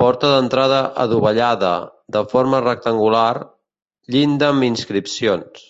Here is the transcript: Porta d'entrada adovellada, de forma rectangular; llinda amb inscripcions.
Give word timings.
Porta 0.00 0.32
d'entrada 0.32 0.80
adovellada, 1.04 1.70
de 2.18 2.24
forma 2.34 2.62
rectangular; 2.66 3.26
llinda 4.16 4.54
amb 4.54 4.72
inscripcions. 4.72 5.68